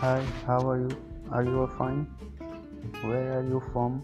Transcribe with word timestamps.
Hi, 0.00 0.26
how 0.46 0.68
are 0.68 0.80
you? 0.80 0.96
Are 1.32 1.44
you 1.44 1.70
fine? 1.78 2.06
Where 3.02 3.38
are 3.38 3.46
you 3.46 3.62
from? 3.72 4.02